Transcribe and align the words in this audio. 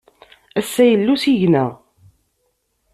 Ass-a, 0.59 0.83
yella 0.85 1.11
usigna. 1.13 1.65